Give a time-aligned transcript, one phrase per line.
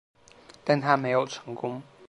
[0.63, 1.79] 但它没有成功。